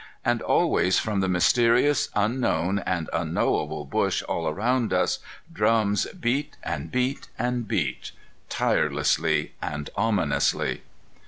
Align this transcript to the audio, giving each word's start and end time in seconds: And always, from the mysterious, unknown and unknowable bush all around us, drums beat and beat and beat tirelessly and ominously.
And 0.25 0.41
always, 0.41 0.97
from 0.97 1.19
the 1.19 1.27
mysterious, 1.29 2.09
unknown 2.15 2.79
and 2.87 3.07
unknowable 3.13 3.85
bush 3.85 4.23
all 4.23 4.47
around 4.47 4.91
us, 4.93 5.19
drums 5.53 6.07
beat 6.19 6.57
and 6.63 6.91
beat 6.91 7.27
and 7.37 7.67
beat 7.67 8.11
tirelessly 8.49 9.53
and 9.61 9.91
ominously. 9.95 10.81